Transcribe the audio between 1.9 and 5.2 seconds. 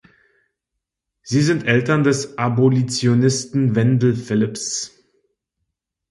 des Abolitionisten Wendell Phillips.